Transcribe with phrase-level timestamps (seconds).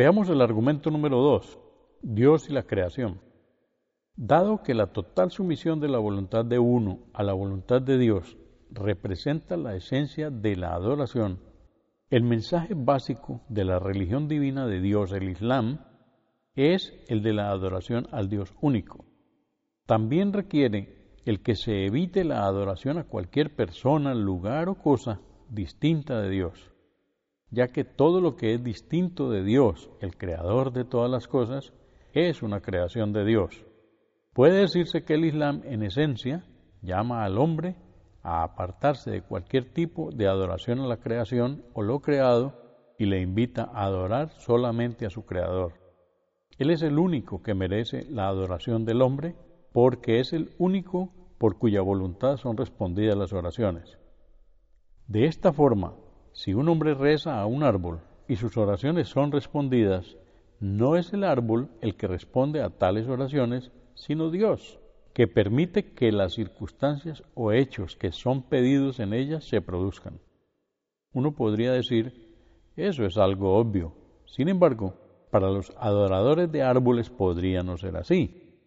[0.00, 1.58] Veamos el argumento número dos,
[2.00, 3.20] Dios y la creación.
[4.16, 8.38] Dado que la total sumisión de la voluntad de uno a la voluntad de Dios
[8.70, 11.40] representa la esencia de la adoración,
[12.08, 15.84] el mensaje básico de la religión divina de Dios, el Islam,
[16.54, 19.04] es el de la adoración al Dios único.
[19.84, 25.20] También requiere el que se evite la adoración a cualquier persona, lugar o cosa
[25.50, 26.69] distinta de Dios,
[27.50, 31.72] ya que todo lo que es distinto de Dios, el creador de todas las cosas,
[32.12, 33.64] es una creación de Dios.
[34.32, 36.44] Puede decirse que el Islam en esencia
[36.82, 37.76] llama al hombre
[38.22, 42.54] a apartarse de cualquier tipo de adoración a la creación o lo creado
[42.98, 45.74] y le invita a adorar solamente a su creador.
[46.58, 49.34] Él es el único que merece la adoración del hombre
[49.72, 53.98] porque es el único por cuya voluntad son respondidas las oraciones.
[55.06, 55.94] De esta forma,
[56.32, 60.16] si un hombre reza a un árbol y sus oraciones son respondidas,
[60.60, 64.78] no es el árbol el que responde a tales oraciones, sino Dios,
[65.14, 70.20] que permite que las circunstancias o hechos que son pedidos en ellas se produzcan.
[71.12, 72.34] Uno podría decir,
[72.76, 73.94] eso es algo obvio.
[74.26, 74.94] Sin embargo,
[75.30, 78.58] para los adoradores de árboles podría no ser así.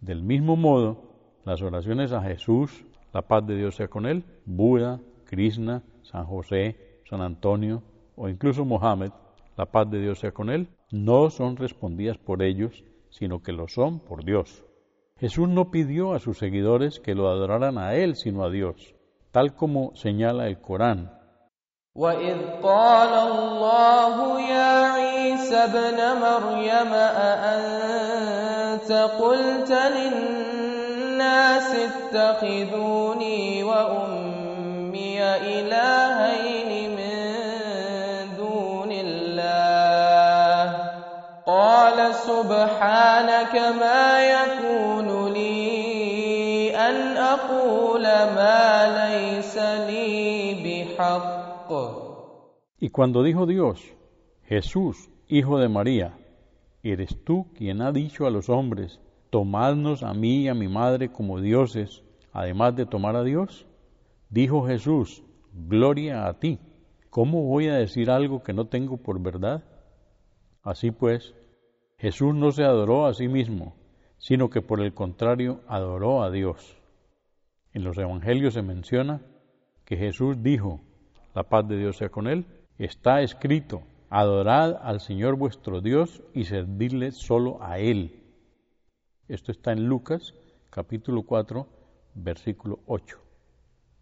[0.00, 5.00] Del mismo modo, las oraciones a Jesús, la paz de Dios sea con él, Buda,
[5.24, 7.83] Krishna, San José, San Antonio
[8.15, 9.11] o incluso Mohammed,
[9.57, 13.67] la paz de Dios sea con él, no son respondidas por ellos, sino que lo
[13.67, 14.63] son por Dios.
[15.19, 18.95] Jesús no pidió a sus seguidores que lo adoraran a Él, sino a Dios,
[19.31, 21.11] tal como señala el Corán.
[31.19, 34.02] الناس اتخذوني وأمي
[43.53, 48.65] سبحانك ما يكون لي أن أقول ما
[48.97, 51.69] ليس لي بحق
[52.81, 53.93] Y cuando dijo Dios,
[54.45, 56.17] Jesús, hijo de María,
[56.81, 58.99] ¿eres tú quien ha dicho a los hombres,
[59.29, 62.01] tomadnos a mí y a mi madre como dioses,
[62.33, 63.67] además de tomar a Dios?
[64.29, 66.57] Dijo Jesús, Gloria a ti.
[67.11, 69.63] ¿Cómo voy a decir algo que no tengo por verdad?
[70.63, 71.35] Así pues,
[72.04, 73.76] Jesús no se adoró a sí mismo,
[74.18, 76.76] sino que por el contrario adoró a Dios.
[77.72, 79.22] En los Evangelios se menciona
[79.86, 80.82] que Jesús dijo,
[81.34, 82.44] la paz de Dios sea con él,
[82.76, 88.22] está escrito, adorad al Señor vuestro Dios y servidle solo a Él.
[89.26, 90.34] Esto está en Lucas
[90.68, 91.66] capítulo 4,
[92.16, 93.16] versículo 8.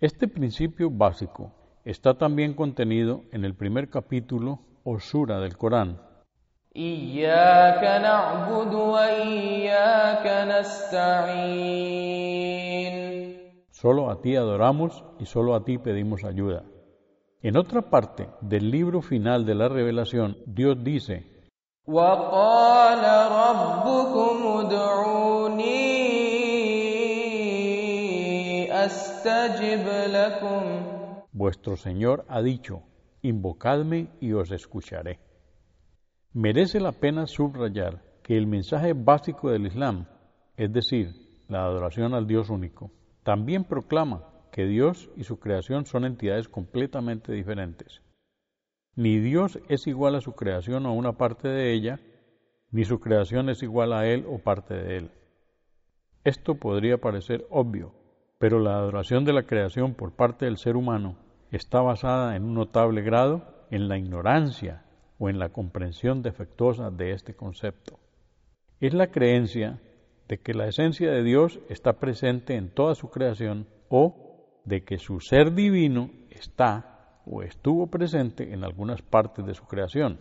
[0.00, 1.54] Este principio básico
[1.86, 6.05] está también contenido en el primer capítulo o sura del Corán.
[13.71, 16.63] Solo a ti adoramos y solo a ti pedimos ayuda.
[17.41, 21.31] En otra parte del libro final de la revelación, Dios dice,
[21.87, 25.81] وقال ربكم ادعوني
[28.85, 30.63] استجب لكم
[31.33, 32.83] Vuestro Señor ha dicho,
[33.23, 35.19] invocadme y os escucharé.
[36.36, 40.06] Merece la pena subrayar que el mensaje básico del Islam,
[40.56, 41.08] es decir,
[41.48, 42.92] la adoración al Dios único,
[43.24, 48.02] también proclama que Dios y su creación son entidades completamente diferentes
[48.96, 52.00] ni Dios es igual a su creación o a una parte de ella,
[52.70, 55.10] ni su creación es igual a Él o parte de Él.
[56.24, 57.92] Esto podría parecer obvio,
[58.38, 61.18] pero la adoración de la creación por parte del ser humano
[61.52, 64.85] está basada en un notable grado en la ignorancia
[65.18, 67.98] o en la comprensión defectuosa de este concepto.
[68.80, 69.80] Es la creencia
[70.28, 74.98] de que la esencia de Dios está presente en toda su creación o de que
[74.98, 80.20] su ser divino está o estuvo presente en algunas partes de su creación,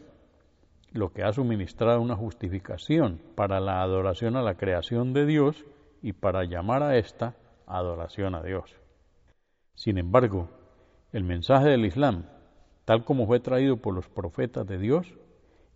[0.91, 5.65] lo que ha suministrado una justificación para la adoración a la creación de Dios
[6.01, 7.35] y para llamar a esta
[7.67, 8.75] adoración a Dios.
[9.73, 10.49] Sin embargo,
[11.11, 12.25] el mensaje del Islam,
[12.84, 15.06] tal como fue traído por los profetas de Dios,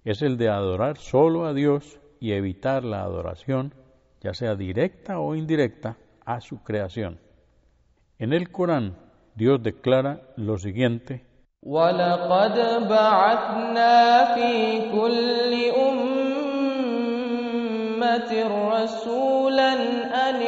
[0.05, 3.75] es el de adorar solo a Dios y evitar la adoración,
[4.21, 7.21] ya sea directa o indirecta, a su creación.
[8.19, 8.97] En el Corán,
[9.35, 11.25] Dios declara lo siguiente.
[11.65, 17.21] ولقد بعثنا في كل أمة
[18.73, 19.73] رسولا
[20.29, 20.43] أن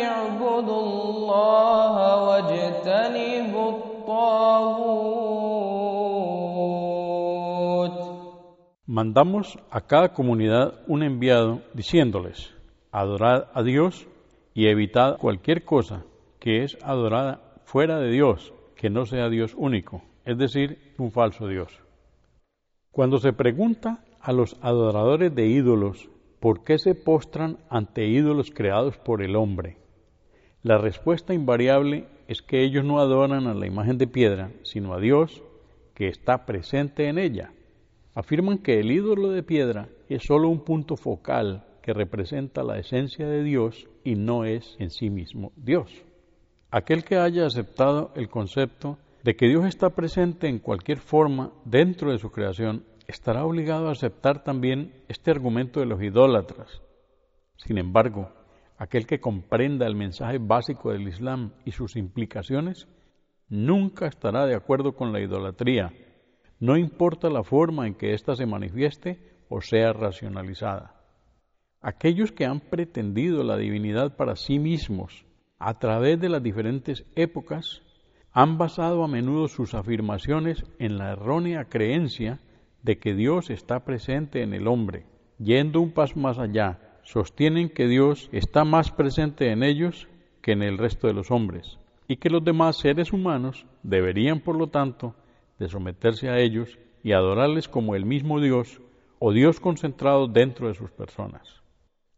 [9.01, 12.53] Mandamos a cada comunidad un enviado diciéndoles,
[12.91, 14.05] adorad a Dios
[14.53, 16.05] y evitad cualquier cosa
[16.39, 21.47] que es adorada fuera de Dios, que no sea Dios único, es decir, un falso
[21.47, 21.79] Dios.
[22.91, 26.07] Cuando se pregunta a los adoradores de ídolos
[26.39, 29.77] por qué se postran ante ídolos creados por el hombre,
[30.61, 34.99] la respuesta invariable es que ellos no adoran a la imagen de piedra, sino a
[34.99, 35.41] Dios
[35.95, 37.51] que está presente en ella.
[38.13, 43.27] Afirman que el ídolo de piedra es sólo un punto focal que representa la esencia
[43.27, 46.03] de Dios y no es en sí mismo Dios.
[46.69, 52.11] Aquel que haya aceptado el concepto de que Dios está presente en cualquier forma dentro
[52.11, 56.81] de su creación, estará obligado a aceptar también este argumento de los idólatras.
[57.55, 58.31] Sin embargo,
[58.77, 62.87] aquel que comprenda el mensaje básico del Islam y sus implicaciones,
[63.47, 65.93] nunca estará de acuerdo con la idolatría,
[66.61, 69.19] no importa la forma en que ésta se manifieste
[69.49, 70.95] o sea racionalizada.
[71.81, 75.25] Aquellos que han pretendido la divinidad para sí mismos
[75.57, 77.81] a través de las diferentes épocas
[78.31, 82.39] han basado a menudo sus afirmaciones en la errónea creencia
[82.83, 85.07] de que Dios está presente en el hombre.
[85.39, 90.07] Yendo un paso más allá, sostienen que Dios está más presente en ellos
[90.43, 94.55] que en el resto de los hombres, y que los demás seres humanos deberían, por
[94.55, 95.15] lo tanto,
[95.61, 98.81] de someterse a ellos y adorarles como el mismo Dios
[99.19, 101.61] o Dios concentrado dentro de sus personas.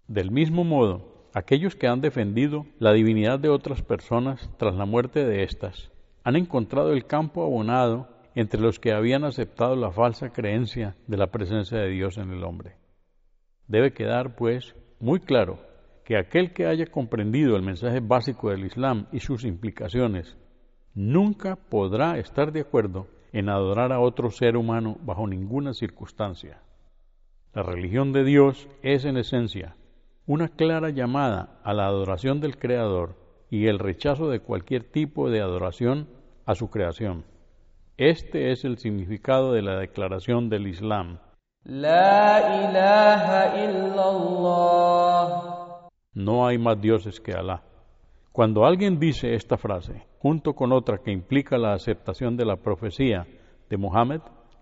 [0.07, 5.25] Del mismo modo, aquellos que han defendido la divinidad de otras personas tras la muerte
[5.25, 5.91] de éstas
[6.23, 11.27] han encontrado el campo abonado entre los que habían aceptado la falsa creencia de la
[11.27, 12.77] presencia de Dios en el hombre.
[13.67, 15.59] Debe quedar, pues, muy claro
[16.05, 20.37] que aquel que haya comprendido el mensaje básico del Islam y sus implicaciones
[20.95, 26.61] nunca podrá estar de acuerdo en adorar a otro ser humano bajo ninguna circunstancia.
[27.53, 29.75] La religión de Dios es en esencia
[30.25, 33.17] una clara llamada a la adoración del Creador
[33.49, 36.07] y el rechazo de cualquier tipo de adoración
[36.45, 37.25] a su creación.
[37.97, 41.19] Este es el significado de la declaración del Islam.
[41.65, 44.69] La ilaha illallah.
[46.13, 47.63] No hay más dioses que Alá.
[48.33, 53.27] Cuando alguien dice esta frase, junto con otra que implica la aceptación de la profecía
[53.69, 54.21] de Mohammed,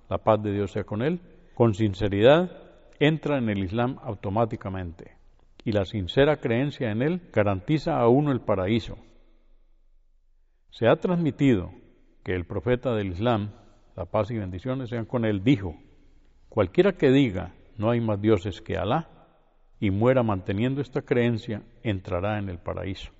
[0.09, 1.21] la paz de Dios sea con él,
[1.53, 2.51] con sinceridad
[3.00, 5.15] entra en el Islam automáticamente
[5.63, 8.97] y la sincera creencia en él garantiza a uno el paraíso.
[10.71, 11.71] Se ha transmitido
[12.25, 13.51] que el profeta del Islam,
[13.95, 15.77] la paz y bendiciones sean con él, dijo,
[16.50, 19.07] cualquiera que diga no hay más dioses que Alá
[19.79, 23.13] y muera manteniendo esta creencia, entrará en el paraíso.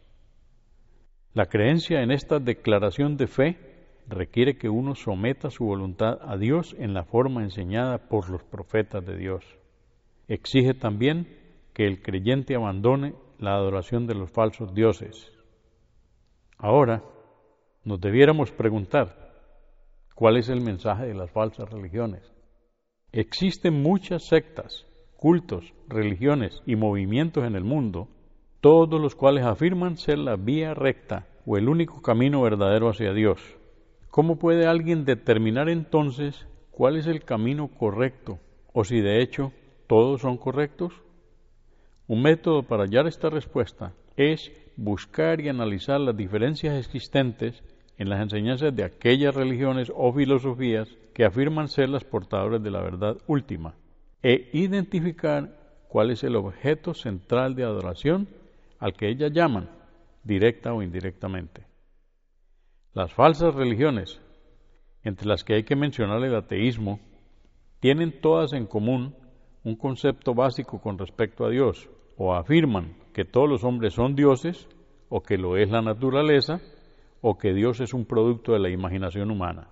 [1.34, 3.58] La creencia en esta declaración de fe
[4.08, 9.06] requiere que uno someta su voluntad a Dios en la forma enseñada por los profetas
[9.06, 9.46] de Dios.
[10.28, 11.28] Exige también
[11.74, 15.32] que el creyente abandone la adoración de los falsos dioses.
[16.58, 17.02] Ahora,
[17.86, 19.32] nos debiéramos preguntar,
[20.16, 22.30] ¿cuál es el mensaje de las falsas religiones?
[23.14, 24.86] Existen muchas sectas,
[25.16, 28.10] cultos, religiones y movimientos en el mundo,
[28.62, 33.42] todos los cuales afirman ser la vía recta o el único camino verdadero hacia Dios.
[34.10, 38.40] ¿Cómo puede alguien determinar entonces cuál es el camino correcto
[38.72, 39.52] o si de hecho
[39.88, 40.94] todos son correctos?
[42.08, 47.64] Un método para hallar esta respuesta es buscar y analizar las diferencias existentes
[47.98, 52.82] en las enseñanzas de aquellas religiones o filosofías que afirman ser las portadoras de la
[52.82, 53.74] verdad última
[54.22, 55.58] e identificar
[55.88, 58.28] cuál es el objeto central de adoración
[58.82, 59.70] al que ellas llaman,
[60.24, 61.66] directa o indirectamente.
[62.94, 64.20] Las falsas religiones,
[65.04, 67.00] entre las que hay que mencionar el ateísmo,
[67.80, 69.16] tienen todas en común
[69.64, 74.68] un concepto básico con respecto a Dios, o afirman que todos los hombres son dioses,
[75.10, 76.60] o que lo es la naturaleza,
[77.22, 79.68] o que Dios es un producto de la imaginación humana.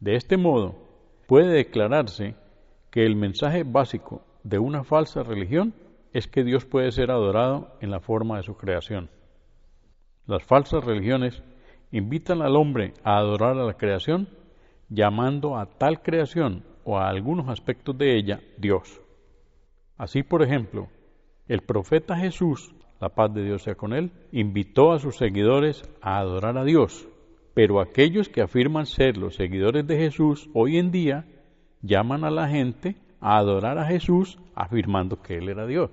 [0.00, 0.76] De este modo,
[1.26, 2.36] puede declararse
[2.90, 5.74] que el mensaje básico de una falsa religión
[6.14, 9.10] es que Dios puede ser adorado en la forma de su creación.
[10.26, 11.42] Las falsas religiones
[11.90, 14.28] invitan al hombre a adorar a la creación
[14.88, 19.00] llamando a tal creación o a algunos aspectos de ella Dios.
[19.98, 20.88] Así, por ejemplo,
[21.48, 26.18] el profeta Jesús, la paz de Dios sea con él, invitó a sus seguidores a
[26.18, 27.08] adorar a Dios,
[27.54, 31.26] pero aquellos que afirman ser los seguidores de Jesús hoy en día
[31.82, 35.90] llaman a la gente a adorar a Jesús afirmando que Él era Dios.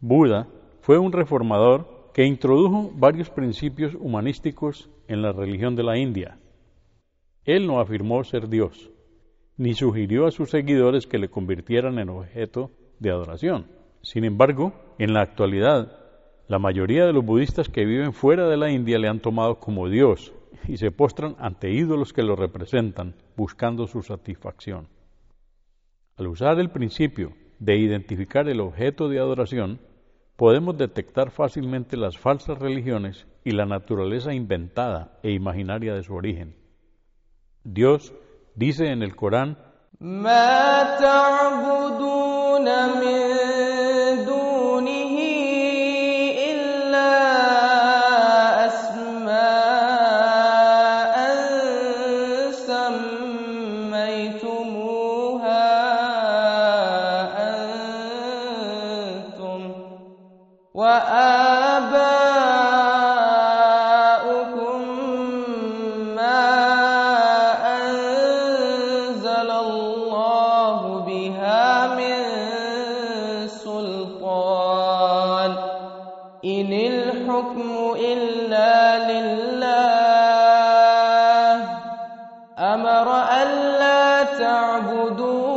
[0.00, 0.46] Buda
[0.80, 6.38] fue un reformador que introdujo varios principios humanísticos en la religión de la India.
[7.44, 8.90] Él no afirmó ser Dios,
[9.56, 13.66] ni sugirió a sus seguidores que le convirtieran en objeto de adoración.
[14.02, 15.98] Sin embargo, en la actualidad,
[16.46, 19.88] la mayoría de los budistas que viven fuera de la India le han tomado como
[19.88, 20.32] Dios
[20.68, 24.88] y se postran ante ídolos que lo representan, buscando su satisfacción.
[26.16, 29.80] Al usar el principio de identificar el objeto de adoración,
[30.36, 36.56] podemos detectar fácilmente las falsas religiones y la naturaleza inventada e imaginaria de su origen.
[37.64, 38.12] Dios
[38.54, 39.58] dice en el Corán,
[60.76, 62.00] وآباؤكم
[66.16, 66.44] ما
[67.80, 72.18] أنزل الله بها من
[73.48, 74.36] سلطان.
[76.44, 79.56] إن الحكم إلا لله.
[82.58, 85.55] أمر ألا تعبدون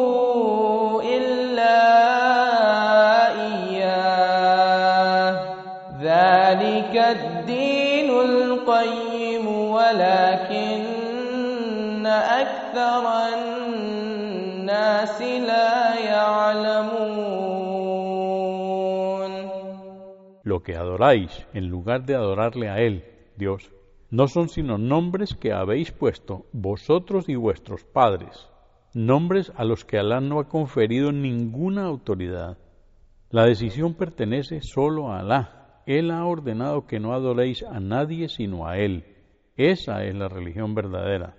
[20.69, 23.03] que adoráis en lugar de adorarle a Él,
[23.37, 23.71] Dios,
[24.11, 28.47] no son sino nombres que habéis puesto vosotros y vuestros padres,
[28.93, 32.59] nombres a los que Alá no ha conferido ninguna autoridad.
[33.31, 35.81] La decisión pertenece solo a Alá.
[35.87, 39.05] Él ha ordenado que no adoréis a nadie sino a Él.
[39.55, 41.35] Esa es la religión verdadera,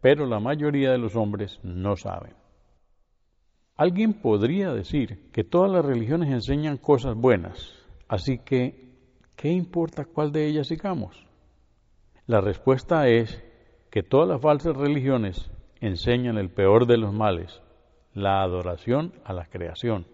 [0.00, 2.34] pero la mayoría de los hombres no saben.
[3.76, 8.92] Alguien podría decir que todas las religiones enseñan cosas buenas, así que,
[9.36, 11.26] ¿qué importa cuál de ellas sigamos?
[12.26, 13.42] La respuesta es
[13.90, 17.62] que todas las falsas religiones enseñan el peor de los males,
[18.14, 20.06] la adoración a la creación.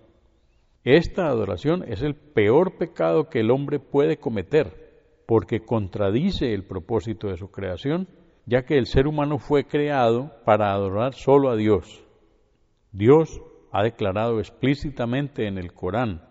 [0.84, 4.90] Esta adoración es el peor pecado que el hombre puede cometer
[5.26, 8.08] porque contradice el propósito de su creación,
[8.46, 12.04] ya que el ser humano fue creado para adorar solo a Dios.
[12.90, 16.28] Dios ha declarado explícitamente en el Corán,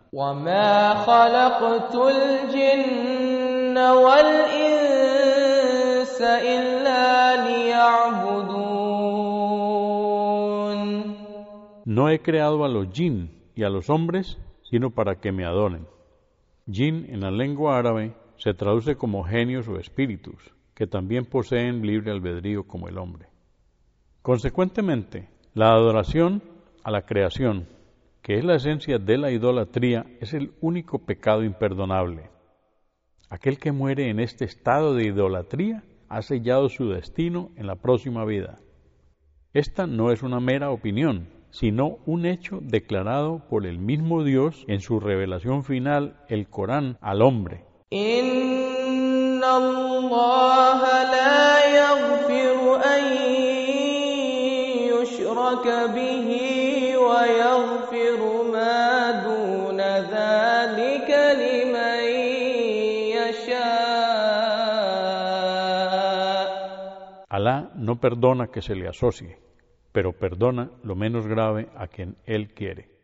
[11.86, 15.86] No he creado a los jinn y a los hombres, sino para que me adoren.
[16.68, 20.42] Jinn en la lengua árabe se traduce como genios o espíritus,
[20.74, 23.28] que también poseen libre albedrío como el hombre.
[24.24, 26.42] Consecuentemente, la adoración
[26.84, 27.68] a la creación,
[28.21, 32.29] que es la esencia de la idolatría, es el único pecado imperdonable.
[33.29, 38.25] Aquel que muere en este estado de idolatría ha sellado su destino en la próxima
[38.25, 38.59] vida.
[39.53, 44.81] Esta no es una mera opinión, sino un hecho declarado por el mismo Dios en
[44.81, 47.65] su revelación final, el Corán, al hombre.
[47.89, 50.49] Inna Allah.
[68.00, 69.38] No perdona que se le asocie,
[69.91, 72.99] pero perdona lo menos grave a quien Él quiere.